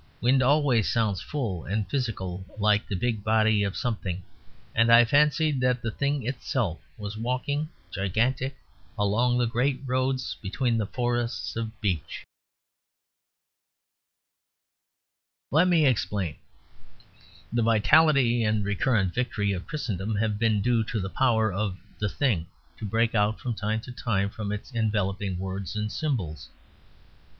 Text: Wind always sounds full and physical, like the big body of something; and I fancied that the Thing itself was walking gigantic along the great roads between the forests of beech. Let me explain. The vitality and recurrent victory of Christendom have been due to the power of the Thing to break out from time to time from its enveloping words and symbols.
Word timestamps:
Wind 0.19 0.41
always 0.41 0.91
sounds 0.91 1.21
full 1.21 1.63
and 1.65 1.87
physical, 1.87 2.43
like 2.57 2.87
the 2.87 2.95
big 2.95 3.23
body 3.23 3.61
of 3.61 3.77
something; 3.77 4.23
and 4.73 4.91
I 4.91 5.05
fancied 5.05 5.59
that 5.61 5.83
the 5.83 5.91
Thing 5.91 6.25
itself 6.25 6.81
was 6.97 7.17
walking 7.19 7.69
gigantic 7.91 8.57
along 8.97 9.37
the 9.37 9.45
great 9.45 9.79
roads 9.85 10.37
between 10.41 10.79
the 10.79 10.87
forests 10.87 11.55
of 11.55 11.79
beech. 11.81 12.25
Let 15.51 15.67
me 15.67 15.85
explain. 15.85 16.37
The 17.53 17.61
vitality 17.61 18.43
and 18.43 18.65
recurrent 18.65 19.13
victory 19.13 19.51
of 19.51 19.67
Christendom 19.67 20.15
have 20.15 20.39
been 20.39 20.63
due 20.63 20.83
to 20.85 20.99
the 20.99 21.11
power 21.11 21.53
of 21.53 21.77
the 21.99 22.09
Thing 22.09 22.47
to 22.79 22.85
break 22.85 23.13
out 23.13 23.39
from 23.39 23.53
time 23.53 23.81
to 23.81 23.91
time 23.91 24.31
from 24.31 24.51
its 24.51 24.71
enveloping 24.73 25.37
words 25.37 25.75
and 25.75 25.91
symbols. 25.91 26.49